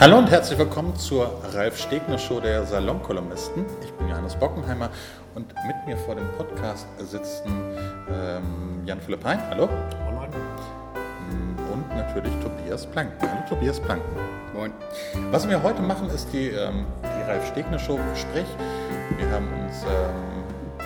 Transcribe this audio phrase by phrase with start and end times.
[0.00, 3.66] Hallo und herzlich willkommen zur Ralf Stegner Show der Salonkolumnisten.
[3.84, 4.88] Ich bin Johannes Bockenheimer
[5.34, 7.52] und mit mir vor dem Podcast sitzen
[8.10, 9.66] ähm, Jan Philipp Hein, hallo.
[9.66, 9.70] Mm,
[11.70, 13.28] Und natürlich Tobias Planken.
[13.30, 14.08] Hallo Tobias Planken.
[14.54, 14.72] Moin.
[15.32, 18.46] Was wir heute machen, ist die, ähm, die Ralf Stegner Show Sprech.
[19.18, 20.39] Wir haben uns ähm,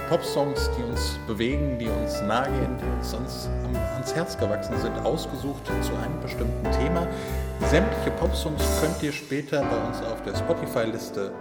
[0.09, 3.49] Pop-Songs, die uns bewegen, die uns nahe gehen, die uns ans,
[3.95, 7.07] ans Herz gewachsen sind, ausgesucht zu einem bestimmten Thema.
[7.71, 11.33] Sämtliche Pop-Songs könnt ihr später bei uns auf der Spotify-Liste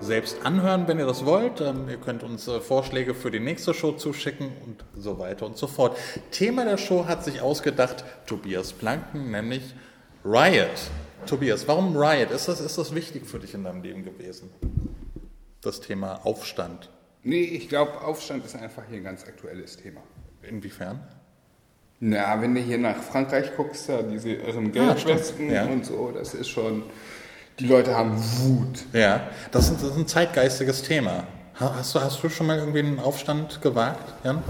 [0.00, 1.60] selbst anhören, wenn ihr das wollt.
[1.60, 5.56] Ähm, ihr könnt uns äh, Vorschläge für die nächste Show zuschicken und so weiter und
[5.56, 5.96] so fort.
[6.30, 9.74] Thema der Show hat sich ausgedacht Tobias Planken, nämlich
[10.24, 10.90] Riot.
[11.26, 12.30] Tobias, warum Riot?
[12.30, 14.50] Ist das, ist das wichtig für dich in deinem Leben gewesen?
[15.60, 16.90] Das Thema Aufstand.
[17.24, 20.00] Nee, ich glaube, Aufstand ist einfach hier ein ganz aktuelles Thema.
[20.42, 21.00] Inwiefern?
[22.00, 25.64] Na, wenn du hier nach Frankreich guckst, da diese irren Ah, Gelbwesten stimmt, ja.
[25.66, 26.82] und so, das ist schon.
[27.60, 28.84] Die Leute haben Wut.
[28.92, 31.26] Ja, das ist, das ist ein zeitgeistiges Thema.
[31.60, 34.42] Ha- Hast du, hast du schon mal irgendwie einen Aufstand gewagt, Jan?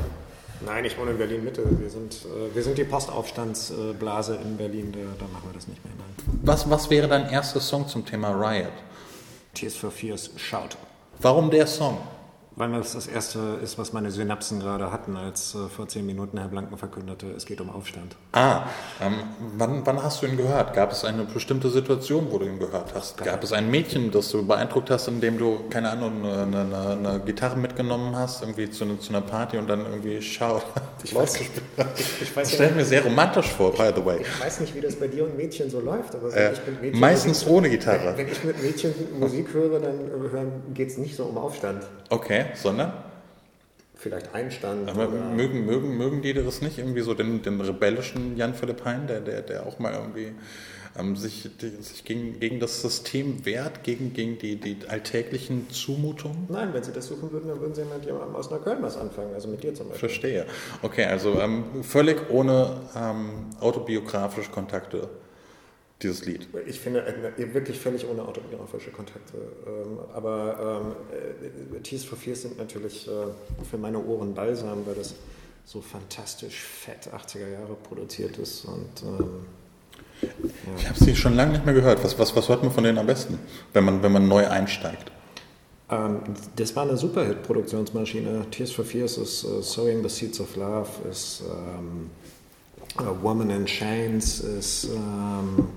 [0.65, 1.63] Nein, ich wohne in Berlin-Mitte.
[1.79, 4.93] Wir sind, äh, wir sind die Postaufstandsblase in Berlin.
[4.93, 5.93] Da, da machen wir das nicht mehr.
[5.99, 6.41] Nein.
[6.43, 8.73] Was, was wäre dein erster Song zum Thema Riot?
[9.53, 10.77] Tears for Fears, Shout.
[11.19, 11.99] Warum der Song?
[12.55, 16.37] Weil das das Erste ist, was meine Synapsen gerade hatten, als äh, vor zehn Minuten
[16.39, 18.15] Herr Blanken verkündete, es geht um Aufstand.
[18.33, 18.65] Ah,
[19.01, 19.15] ähm,
[19.57, 20.75] wann, wann hast du ihn gehört?
[20.75, 23.17] Gab es eine bestimmte Situation, wo du ihn gehört hast?
[23.25, 27.21] Gab es ein Mädchen, das du beeindruckt hast, indem du, keine Ahnung, eine, eine, eine
[27.25, 30.63] Gitarre mitgenommen hast, irgendwie zu, einer- zu einer Party und dann irgendwie schaut?
[31.05, 31.51] Ich weiß, nicht,
[32.21, 34.21] Ich das stelle ich mir sehr romantisch vor, by the way.
[34.21, 36.53] Ich weiß nicht, wie das bei dir und Mädchen so läuft, aber Äh,
[36.93, 38.17] meistens ohne Gitarre.
[38.17, 41.83] Wenn ich mit Mädchen Musik höre, dann geht es nicht so um Aufstand.
[42.09, 42.93] Okay, sondern?
[43.95, 44.91] Vielleicht Einstand.
[44.91, 46.79] Aber mögen, mögen, mögen die das nicht?
[46.79, 50.33] Irgendwie so den, den rebellischen Jan Philipp Hein, der, der, der auch mal irgendwie
[50.99, 56.47] ähm, sich, die, sich gegen, gegen das System wehrt, gegen, gegen die, die alltäglichen Zumutungen?
[56.49, 59.35] Nein, wenn Sie das suchen würden, dann würden Sie mit jemandem aus Neukölln was anfangen,
[59.35, 60.09] also mit dir zum Beispiel.
[60.09, 60.47] Verstehe.
[60.83, 65.09] Okay, also ähm, völlig ohne ähm, autobiografische Kontakte,
[66.03, 66.49] dieses Lied.
[66.67, 69.35] Ich finde äh, wirklich völlig ohne autobiografische Kontakte.
[69.67, 73.11] Ähm, aber ähm, äh, Tears for Fears sind natürlich äh,
[73.69, 75.15] für meine Ohren balsam, weil das
[75.65, 78.65] so fantastisch fett 80er Jahre produziert ist.
[78.65, 80.29] Und ähm,
[80.77, 82.03] Ich habe sie schon lange nicht mehr gehört.
[82.03, 83.39] Was, was, was hört man von denen am besten,
[83.73, 85.13] wenn man, wenn man neu einsteigt?
[85.93, 86.21] ähm,
[86.57, 88.47] das war eine Superhit-Produktionsmaschine.
[88.51, 92.11] Tears for Fears ist äh, Sowing the Seeds of Love, ist ähm,
[92.99, 95.69] A Woman in Chains, ist ähm,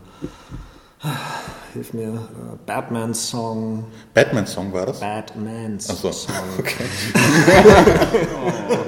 [1.73, 3.85] hilf mir, äh, Batman's Song.
[4.13, 4.99] Batman-Song war das?
[4.99, 6.35] Batman's Ach so, Song.
[6.59, 6.83] okay.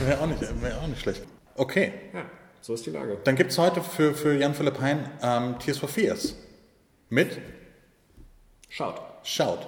[0.00, 1.22] Wäre auch, nicht- wär auch nicht schlecht.
[1.56, 2.22] Okay, Ja,
[2.60, 3.18] so ist die Lage.
[3.24, 6.34] dann gibt es heute für, für Jan Philipp Hein ähm, Tears for Fears.
[7.08, 7.38] Mit
[8.68, 9.00] Schaut.
[9.22, 9.66] Schaut.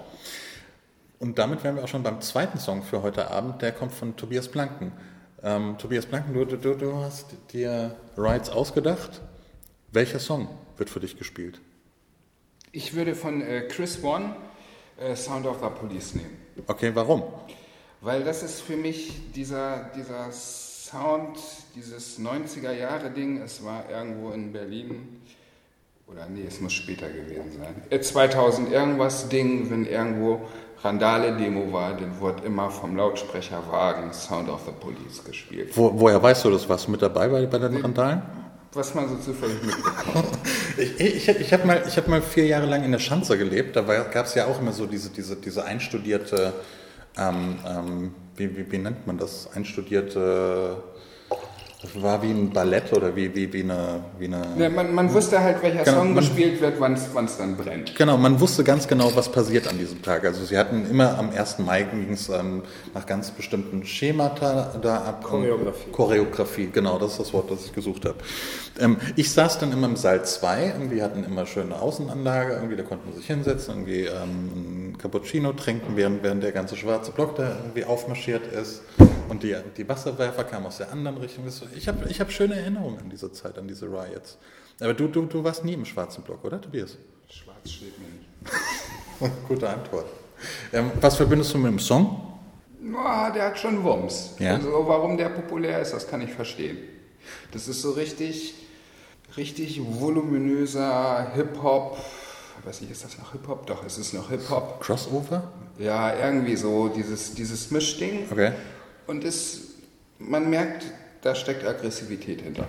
[1.21, 3.62] Und damit wären wir auch schon beim zweiten Song für heute Abend.
[3.62, 4.93] Der kommt von Tobias Blanken.
[5.43, 9.21] Ähm, Tobias Blanken, du, du, du hast dir Rides ausgedacht.
[9.93, 11.60] Welcher Song wird für dich gespielt?
[12.72, 14.34] Ich würde von äh, Chris One
[14.98, 16.37] äh, Sound of the Police nehmen.
[16.66, 17.22] Okay, warum?
[18.00, 21.38] Weil das ist für mich dieser, dieser Sound,
[21.77, 23.41] dieses 90er-Jahre-Ding.
[23.41, 25.21] Es war irgendwo in Berlin.
[26.10, 27.82] Oder nee, es muss später gewesen sein.
[27.91, 30.41] Äh, 2000 irgendwas Ding, wenn irgendwo
[30.82, 35.76] Randale-Demo war, dann wurde immer vom Lautsprecherwagen Sound of the Police gespielt.
[35.76, 36.68] Wo, woher weißt du das?
[36.68, 38.22] Warst du mit dabei bei, bei den Randalen?
[38.72, 40.28] Was man so zufällig mitbekommt.
[40.78, 43.74] Ich, ich, ich habe mal, ich hab mal vier Jahre lang in der Schanze gelebt.
[43.74, 46.52] Da gab es ja auch immer so diese, diese, diese einstudierte,
[47.16, 49.48] ähm, ähm, wie, wie, wie nennt man das?
[49.56, 50.76] Einstudierte,
[51.81, 54.00] das war wie ein Ballett oder wie, wie, wie eine...
[54.19, 57.39] Wie eine Ja, man, man wusste halt, welcher Genau, Song man- gespielt wird, wann es
[57.39, 57.94] dann brennt.
[57.94, 60.25] Genau, man wusste ganz genau, was passiert an diesem Tag.
[60.25, 61.61] Also sie hatten immer am 1.
[61.61, 62.62] Mai ging es ähm,
[62.94, 65.22] nach ganz bestimmten Schemata da ab.
[65.22, 65.91] Choreografie.
[65.93, 68.16] Choreografie, genau, das ist das Wort, das ich gesucht habe.
[68.81, 72.83] Ähm, ich saß dann immer im Saal 2, irgendwie hatten immer schöne Außenanlage, irgendwie da
[72.83, 77.36] konnte man sich hinsetzen, irgendwie ähm, ein Cappuccino trinken, während, während der ganze schwarze Block
[77.36, 78.83] da irgendwie aufmarschiert ist.
[79.28, 81.45] Und die, die Wasserwerfer kamen aus der anderen Richtung.
[81.77, 84.39] Ich habe ich hab schöne Erinnerungen an diese Zeit, an diese Riots.
[84.80, 86.97] Aber du, du, du warst nie im schwarzen Block, oder Tobias?
[87.28, 88.28] Schwarz steht mir nicht.
[89.48, 90.07] Gute Antwort.
[90.72, 92.39] Ähm, was verbindest du mit dem Song?
[92.80, 94.34] Ja, der hat schon Wumms.
[94.39, 94.54] Ja?
[94.54, 96.78] Also warum der populär ist, das kann ich verstehen.
[97.53, 98.54] Das ist so richtig,
[99.36, 101.98] richtig voluminöser Hip-Hop.
[102.65, 103.66] Weiß nicht, ist das noch Hip-Hop?
[103.66, 104.81] Doch, es ist noch Hip-Hop.
[104.81, 105.53] Crossover?
[105.78, 108.27] Ja, irgendwie so, dieses, dieses Mischding.
[108.31, 108.53] Okay.
[109.09, 109.63] Und es,
[110.19, 110.84] man merkt,
[111.22, 112.66] da steckt Aggressivität hinter.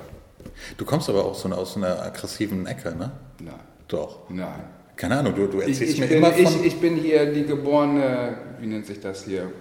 [0.78, 3.12] Du kommst aber auch so aus einer aggressiven Ecke, ne?
[3.40, 4.30] Na, Doch.
[4.30, 4.64] Nein.
[4.96, 6.44] Keine Ahnung, du, du Ich, erzählst ich, mir bin, immer von...
[6.44, 9.52] ich, ich bin hier die geborene, wie nennt sich das hier?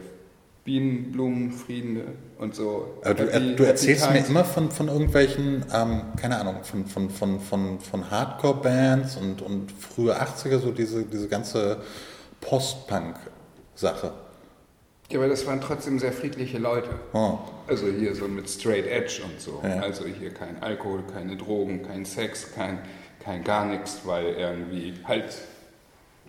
[0.65, 2.01] Bienen, Blumen, Frieden
[2.39, 2.99] und so.
[3.03, 6.87] Aber du, Happy- du erzählst Happy mir immer von, von irgendwelchen, ähm, keine Ahnung, von,
[6.87, 11.79] von, von, von, von Hardcore-Bands und, und frühe 80er, so diese, diese ganze
[12.41, 14.13] Post-Punk-Sache.
[15.11, 16.91] Ja, aber das waren trotzdem sehr friedliche Leute.
[17.15, 17.39] Oh.
[17.67, 19.61] Also hier so mit Straight Edge und so.
[19.63, 19.81] Ja.
[19.81, 22.81] Also hier kein Alkohol, keine Drogen, kein Sex, kein,
[23.21, 25.35] kein gar nichts, weil irgendwie halt.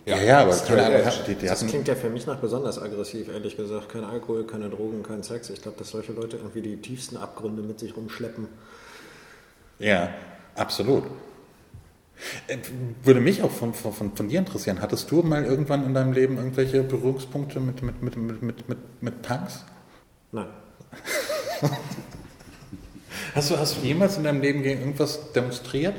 [0.05, 1.23] Ja, ja, aber Straight keine Ahnung, Edge.
[1.27, 3.89] die, die Das klingt ja für mich nach besonders aggressiv, ehrlich gesagt.
[3.89, 5.49] Kein Alkohol, keine Drogen, kein Sex.
[5.49, 8.47] Ich glaube, dass solche Leute irgendwie die tiefsten Abgründe mit sich rumschleppen.
[9.79, 10.09] ja,
[10.55, 11.03] absolut.
[12.47, 12.57] Äh,
[13.03, 14.81] Würde mich auch von, von, von, dir interessieren.
[14.81, 18.77] Hattest du mal irgendwann in deinem Leben irgendwelche Berührungspunkte mit, mit, mit, mit, mit, mit,
[19.01, 19.65] mit Punks?
[20.31, 20.47] Nein.
[23.35, 25.95] Hast du, hast du jemals in deinem Leben gegen irgendwas demonstriert,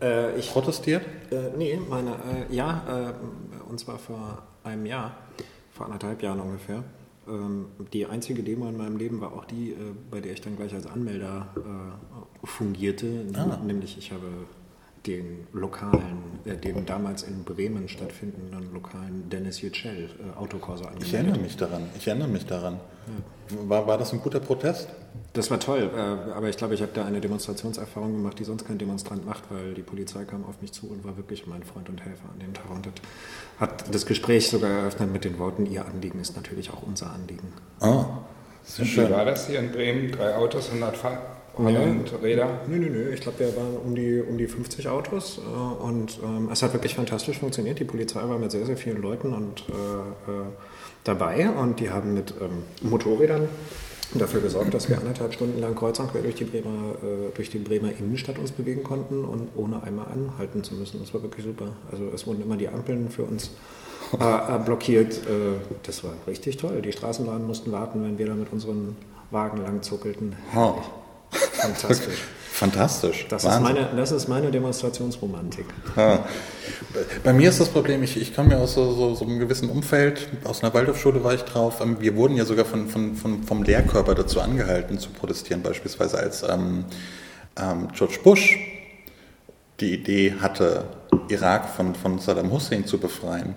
[0.00, 1.02] Äh, ich, protestiert?
[1.30, 5.16] äh, nee, meine, äh, ja, äh, und zwar vor einem Jahr,
[5.72, 6.84] vor anderthalb Jahren ungefähr.
[7.28, 9.76] Ähm, die einzige Demo in meinem Leben war auch die, äh,
[10.10, 13.26] bei der ich dann gleich als Anmelder äh, fungierte.
[13.34, 13.58] Ah.
[13.64, 14.26] Nämlich ich habe
[15.06, 21.08] den lokalen, äh, den damals in Bremen stattfindenden lokalen Dennis Yücel äh, Autokorso angemeldet.
[21.08, 21.82] Ich erinnere mich daran.
[21.96, 22.80] Ich erinnere mich daran.
[23.66, 24.88] War, war das ein guter Protest?
[25.32, 28.66] Das war toll, äh, aber ich glaube, ich habe da eine Demonstrationserfahrung gemacht, die sonst
[28.66, 31.88] kein Demonstrant macht, weil die Polizei kam auf mich zu und war wirklich mein Freund
[31.88, 33.00] und Helfer an dem Tag und hat,
[33.58, 37.52] hat das Gespräch sogar eröffnet mit den Worten, Ihr Anliegen ist natürlich auch unser Anliegen.
[37.80, 38.04] Oh,
[38.64, 39.10] sehr Wie schön.
[39.10, 40.12] war das hier in Bremen?
[40.12, 42.60] Drei Autos, 100 Fahr und Räder?
[42.66, 46.20] Nö, nö, nö, ich glaube, wir waren um die, um die 50 Autos äh, und
[46.22, 47.78] ähm, es hat wirklich fantastisch funktioniert.
[47.78, 50.44] Die Polizei war mit sehr, sehr vielen Leuten und, äh, äh,
[51.04, 53.48] dabei und die haben mit ähm, Motorrädern
[54.14, 57.50] dafür gesorgt, dass wir anderthalb Stunden lang kreuz und quer durch die, Bremer, äh, durch
[57.50, 61.00] die Bremer Innenstadt uns bewegen konnten und ohne einmal anhalten zu müssen.
[61.00, 61.76] Das war wirklich super.
[61.90, 63.50] Also es wurden immer die Ampeln für uns
[64.18, 65.18] äh, äh, blockiert.
[65.18, 66.80] Äh, das war richtig toll.
[66.80, 68.96] Die Straßenbahnen mussten warten, wenn wir da mit unseren
[69.30, 70.36] Wagen lang zuckelten.
[70.56, 70.76] Oh.
[71.58, 72.18] Fantastisch.
[72.58, 73.26] Fantastisch.
[73.28, 75.66] Das ist, meine, das ist meine Demonstrationsromantik.
[75.96, 76.24] Ja.
[77.22, 79.70] Bei mir ist das Problem, ich, ich komme ja aus so, so, so einem gewissen
[79.70, 81.80] Umfeld, aus einer Waldorfschule war ich drauf.
[81.80, 86.18] Ähm, Wir wurden ja sogar von, von, von, vom Lehrkörper dazu angehalten zu protestieren, beispielsweise
[86.18, 86.84] als ähm,
[87.56, 88.58] ähm, George Bush
[89.78, 90.84] die Idee hatte,
[91.28, 93.54] Irak von, von Saddam Hussein zu befreien,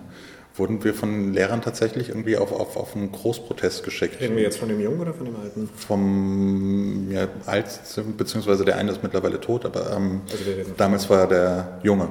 [0.54, 4.20] wurden wir von Lehrern tatsächlich irgendwie auf, auf, auf einen Großprotest geschickt.
[4.20, 5.68] Reden wir jetzt von dem Jungen oder von dem Alten?
[5.76, 7.80] Vom ja, Alt,
[8.18, 10.44] beziehungsweise der eine ist mittlerweile tot, aber ähm, Also
[10.76, 12.08] damals war er der Junge.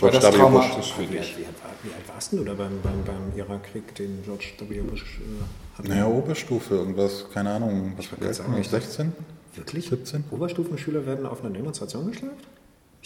[0.00, 0.38] War das W.
[0.50, 0.92] Bush.
[0.92, 1.36] für Wie alt, dich?
[1.38, 4.80] wie, alt, warst denn du da beim, beim, beim Irakkrieg, den George W.
[4.80, 5.88] Bush äh, hatte?
[5.88, 8.36] Naja, Oberstufe, irgendwas, keine Ahnung, was war wollte das?
[8.38, 9.12] sagen, ich- 16?
[9.54, 9.88] Wirklich?
[9.88, 10.24] 17?
[10.32, 12.44] Oberstufenschüler werden auf einer Demonstration geschleppt?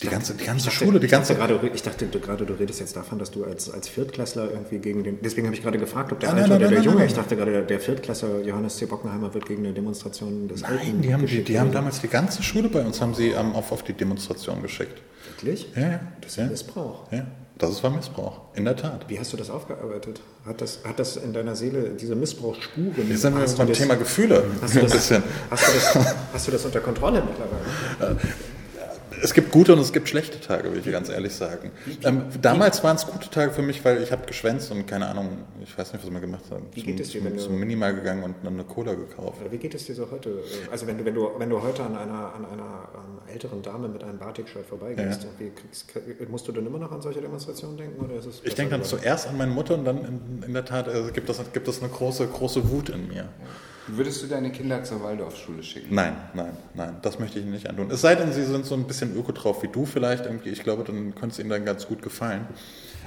[0.02, 1.54] Die ganze, die ganze dachte- Schule, die ich dachte ganze...
[1.56, 4.78] gerade, ich dachte du- gerade, du redest jetzt davon, dass du als, als Viertklässler irgendwie
[4.78, 5.18] gegen den.
[5.22, 6.98] Deswegen habe ich gerade gefragt, ob der Ah, Alte nein, oder nein, der nein, Junge.
[6.98, 8.86] nein, Ich dachte gerade, der, der Viertklässler Johannes C.
[8.86, 10.84] Bockenheimer wird gegen eine Demonstration des Alten.
[10.84, 13.52] Nein, die haben, die, die haben damals die ganze Schule bei uns haben sie ähm,
[13.54, 15.00] auf, auf die Demonstration geschickt.
[15.34, 15.68] Wirklich?
[15.74, 16.00] Ja, ja.
[16.20, 17.10] Das ist ja, Missbrauch.
[17.12, 17.26] ja.
[17.58, 19.06] Das war Missbrauch, in der Tat.
[19.08, 20.20] Wie hast du das aufgearbeitet?
[20.46, 22.92] Hat das, hat das in deiner Seele diese Missbrauchsspuren?
[23.08, 25.16] Jetzt sind wir hast du beim Thema Gefühle Hast du, das, hast, du
[25.50, 25.96] das,
[26.32, 28.16] hast du das unter Kontrolle mittlerweile?
[29.22, 31.70] Es gibt gute und es gibt schlechte Tage, will ich ganz ehrlich sagen.
[32.04, 35.38] Ähm, damals waren es gute Tage für mich, weil ich habe geschwänzt und keine Ahnung,
[35.62, 36.66] ich weiß nicht, was wir gemacht haben.
[36.74, 39.38] Wie geht es dir, zum, wenn du- zum Minimal gegangen und dann eine Cola gekauft.
[39.50, 40.42] Wie geht es dir so heute?
[40.70, 42.88] Also wenn du, wenn du, wenn du heute an einer, an einer
[43.32, 45.28] älteren Dame mit einem Batik-Shirt vorbeigehst, Ja.
[45.38, 48.04] kriegst, krieg- musst du dann immer noch an solche Demonstrationen denken?
[48.04, 50.64] Oder ist es Ich denke dann zuerst an meine Mutter und dann in, in der
[50.64, 53.28] Tat also gibt, es, gibt es eine große, große Wut in mir.
[53.88, 55.94] Würdest du deine Kinder zur Waldorfschule schicken?
[55.94, 57.90] Nein, nein, nein, das möchte ich Ihnen nicht antun.
[57.90, 60.26] Es sei denn, Sie sind so ein bisschen öko drauf wie du vielleicht.
[60.26, 60.50] Irgendwie.
[60.50, 62.46] Ich glaube, dann könnte es Ihnen dann ganz gut gefallen.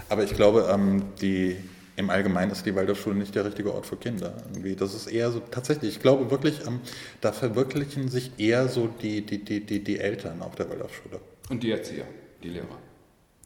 [0.09, 1.55] Aber ich glaube, ähm, die,
[1.95, 4.33] im Allgemeinen ist die Waldorfschule nicht der richtige Ort für Kinder.
[4.51, 4.75] Irgendwie.
[4.75, 6.81] Das ist eher so, tatsächlich, ich glaube wirklich, ähm,
[7.21, 11.19] da verwirklichen sich eher so die, die, die, die, die Eltern auf der Waldorfschule.
[11.49, 12.05] Und die Erzieher,
[12.43, 12.77] die Lehrer.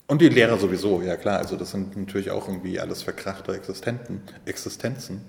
[0.07, 1.39] Und die Lehrer sowieso, ja klar.
[1.39, 5.21] Also das sind natürlich auch irgendwie alles verkrachte Existenten, Existenzen.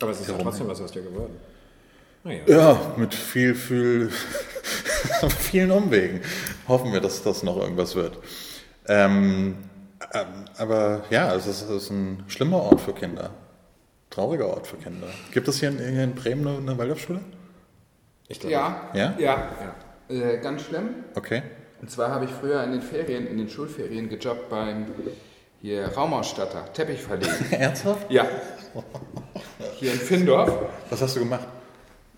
[0.00, 1.36] Aber es ist ja trotzdem was aus dir geworden.
[2.24, 2.42] Naja.
[2.46, 4.10] Ja, mit viel, viel,
[5.38, 6.20] vielen Umwegen.
[6.68, 8.18] Hoffen wir, dass das noch irgendwas wird.
[8.88, 9.56] Ähm,
[10.12, 10.26] ähm,
[10.58, 13.30] aber ja, es ist, es ist ein schlimmer Ort für Kinder.
[14.10, 15.08] Trauriger Ort für Kinder.
[15.32, 17.20] Gibt es hier in, hier in Bremen eine, Waldorfschule?
[18.28, 19.14] Ich glaube, Ja, Ja?
[19.18, 19.74] ja.
[20.08, 20.90] Äh, ganz schlimm.
[21.14, 21.42] Okay.
[21.80, 24.86] Und zwar habe ich früher in den Ferien, in den Schulferien gejobbt beim
[25.66, 27.44] hier Raumausstatter, Teppich verlegen.
[27.50, 28.08] Ernsthaft?
[28.08, 28.24] ja.
[29.80, 30.52] Hier in Findorf.
[30.90, 31.48] Was hast du gemacht?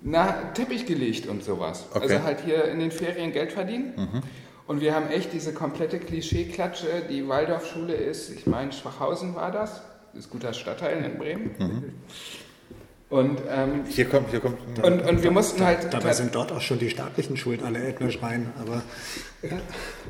[0.03, 1.87] Na, Teppich gelegt und sowas.
[1.95, 2.03] Okay.
[2.03, 4.23] Also halt hier in den Ferien Geld verdienen.
[4.67, 7.05] Und wir haben echt diese komplette Klischeeklatsche.
[7.09, 9.81] Die Waldorfschule ist, ich meine, Schwachhausen war das.
[10.13, 11.51] Das ist guter Stadtteil in Bremen.
[11.59, 11.95] Mhm.
[13.11, 14.59] Und, ähm, Hier kommt, hier kommt.
[14.83, 15.93] und, und wir mussten halt.
[15.95, 18.83] Dabei sind dort auch schon die staatlichen Schulen alle ethnisch rein, aber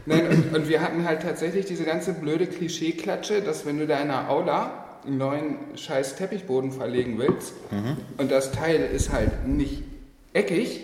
[0.07, 4.01] Nein, und, und wir hatten halt tatsächlich diese ganze blöde Klischeeklatsche, dass wenn du da
[4.01, 7.53] in der Aula einen neuen scheiß Teppichboden verlegen willst
[8.17, 9.85] und das Teil ist halt nicht
[10.33, 10.81] eckig,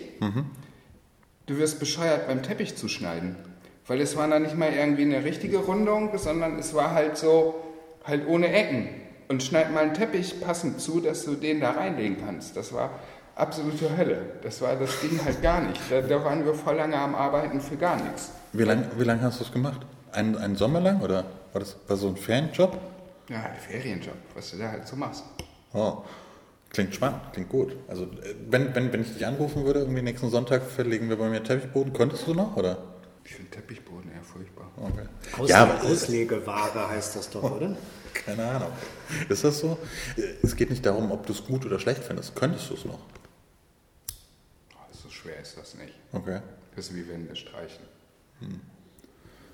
[1.47, 3.35] du wirst bescheuert beim Teppich zu schneiden.
[3.87, 7.55] Weil es war dann nicht mal irgendwie eine richtige Rundung, sondern es war halt so,
[8.03, 8.87] halt ohne Ecken.
[9.27, 12.55] Und schneid mal einen Teppich passend zu, dass du den da reinlegen kannst.
[12.55, 12.91] Das war
[13.35, 14.21] absolute Hölle.
[14.43, 15.79] Das war das Ding halt gar nicht.
[15.89, 18.31] Da, da waren wir voll lange am Arbeiten für gar nichts.
[18.53, 19.81] Wie lange wie lang hast du es gemacht?
[20.11, 22.77] Ein, einen Sommer lang oder war das war so ein Ferienjob?
[23.29, 25.23] Ja, ein Ferienjob, was du da halt so machst.
[25.73, 26.03] Oh,
[26.69, 27.75] klingt spannend, klingt gut.
[27.87, 31.27] Also äh, wenn, wenn, wenn ich dich anrufen würde, irgendwie nächsten Sonntag verlegen wir bei
[31.27, 32.77] mir Teppichboden, könntest du noch oder?
[33.25, 34.71] Ich finde Teppichboden eher furchtbar.
[34.77, 35.07] Okay.
[35.33, 37.75] Ausle Ja, Auslegeware heißt das doch, oder?
[38.15, 38.71] Keine Ahnung.
[39.29, 39.77] Ist das so?
[40.41, 42.35] Es geht nicht darum, ob du es gut oder schlecht findest.
[42.35, 42.99] Könntest du es noch?
[44.73, 45.93] Oh, so schwer ist das nicht.
[46.11, 46.39] Okay.
[46.75, 47.83] Das ist wie Wände streichen.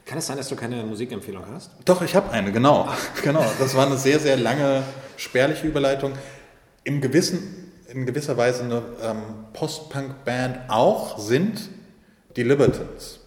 [0.06, 1.72] Kann es sein, dass du keine Musikempfehlung hast?
[1.86, 2.90] Doch, ich habe eine, genau.
[3.24, 3.50] genau.
[3.60, 4.84] Das war eine sehr, sehr lange,
[5.18, 6.14] spärliche Überleitung.
[6.84, 9.22] Im gewissen, in gewisser Weise eine ähm,
[9.54, 11.70] Post-Punk-Band auch sind
[12.36, 13.21] die Libertines.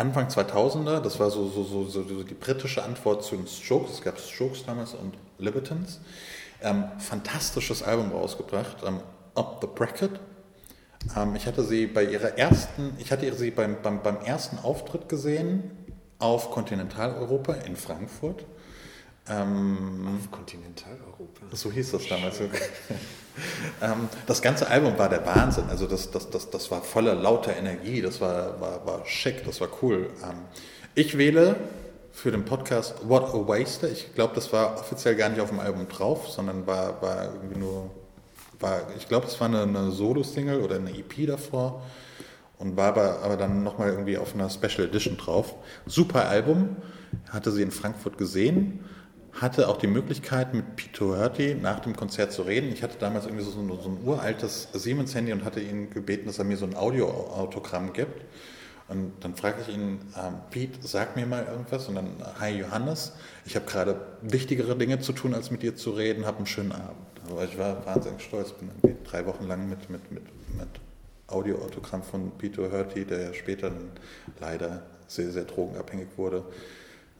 [0.00, 3.92] Anfang 2000er, das war so, so, so, so die britische Antwort zu den Strokes.
[3.92, 6.00] Es gab Strokes damals und Libertines.
[6.62, 9.00] Ähm, fantastisches Album rausgebracht, ähm,
[9.34, 10.12] Up the Bracket.
[11.14, 15.06] Ähm, ich hatte sie bei ihrer ersten, ich hatte sie beim, beim, beim ersten Auftritt
[15.10, 15.70] gesehen
[16.18, 18.46] auf Kontinentaleuropa in Frankfurt.
[19.30, 21.46] Ähm, Auf Kontinentaleuropa.
[21.52, 22.40] so hieß das damals.
[23.82, 25.64] ähm, das ganze Album war der Wahnsinn.
[25.68, 29.60] Also das, das, das, das war voller lauter Energie, das war, war, war schick, das
[29.60, 30.10] war cool.
[30.24, 30.38] Ähm,
[30.94, 31.56] ich wähle
[32.12, 33.88] für den Podcast What a Waster.
[33.90, 37.58] Ich glaube, das war offiziell gar nicht auf dem Album drauf, sondern war, war irgendwie
[37.58, 37.90] nur,
[38.58, 41.82] war, ich glaube, es war eine, eine Solo-Single oder eine EP davor
[42.58, 45.54] und war aber, aber dann nochmal irgendwie auf einer Special Edition drauf.
[45.86, 46.76] Super Album,
[47.30, 48.84] hatte sie in Frankfurt gesehen,
[49.32, 52.72] hatte auch die Möglichkeit mit Peter Hurty nach dem Konzert zu reden.
[52.72, 56.38] Ich hatte damals irgendwie so, ein- so ein uraltes Siemens-Handy und hatte ihn gebeten, dass
[56.38, 58.24] er mir so ein Audioautogramm gibt.
[58.88, 61.86] Und dann fragte ich ihn, ähm, Pete, sag mir mal irgendwas.
[61.88, 62.08] Und dann,
[62.40, 63.12] hi Johannes,
[63.46, 66.72] ich habe gerade wichtigere Dinge zu tun, als mit dir zu reden, hab einen schönen
[66.72, 66.96] Abend.
[67.30, 70.24] Aber ich war wahnsinnig stolz, bin irgendwie drei Wochen lang mit, mit, mit,
[70.58, 70.68] mit
[71.28, 73.70] Audioautogramm von Peter Hurty, der ja später
[74.40, 76.42] leider sehr, sehr drogenabhängig wurde.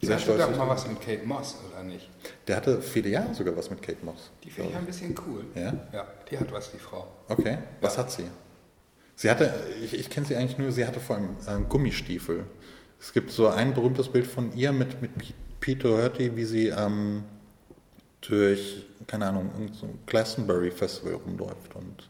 [0.02, 2.08] Der hatte doch mal was mit Kate Moss, oder nicht?
[2.46, 4.30] Der hatte viele Jahre sogar was mit Kate Moss.
[4.42, 5.44] Die finde ich ein bisschen cool.
[5.54, 5.74] Ja?
[5.92, 7.06] Ja, die hat was, die Frau.
[7.28, 8.24] Okay, was hat sie?
[9.16, 9.52] Sie hatte,
[9.84, 12.44] ich, ich kenne sie eigentlich nur, sie hatte vor allem äh, Gummistiefel.
[12.98, 16.68] Es gibt so ein berühmtes Bild von ihr mit, mit P- Peter Hurty, wie sie
[16.68, 17.24] ähm,
[18.22, 22.08] durch, keine Ahnung, irgend so ein Glastonbury Festival rumläuft und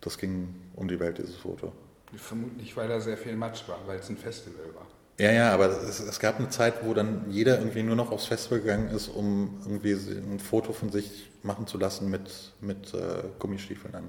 [0.00, 1.72] das ging um die Welt, dieses Foto.
[2.14, 4.86] Vermutlich, weil da sehr viel Matsch war, weil es ein Festival war.
[5.22, 8.26] Ja, ja, aber es, es gab eine Zeit, wo dann jeder irgendwie nur noch aufs
[8.26, 12.28] Festival gegangen ist, um irgendwie ein Foto von sich machen zu lassen mit,
[12.60, 14.08] mit äh, Gummistiefeln an.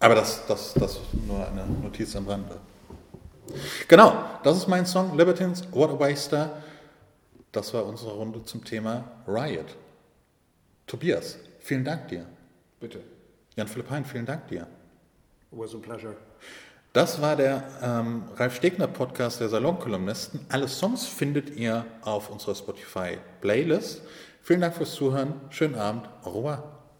[0.00, 2.56] Aber das, das, das ist nur eine Notiz am Rande.
[3.86, 6.60] Genau, das ist mein Song, Libertines, What a Waster.
[7.52, 9.76] Das war unsere Runde zum Thema Riot.
[10.88, 12.26] Tobias, vielen Dank dir.
[12.80, 13.00] Bitte.
[13.54, 14.66] Jan-Philipp Hein, vielen Dank dir.
[15.52, 16.16] Was a pleasure.
[16.92, 20.40] Das war der ähm, Ralf Stegner Podcast der Salonkolumnisten.
[20.48, 24.02] Alle Songs findet ihr auf unserer Spotify Playlist.
[24.42, 25.34] Vielen Dank fürs Zuhören.
[25.50, 26.08] Schönen Abend.
[26.24, 26.79] Au revoir.